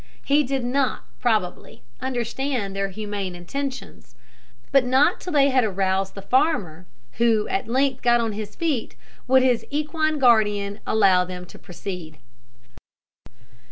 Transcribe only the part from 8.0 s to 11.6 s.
got on his feet, would his equine guardian allow them to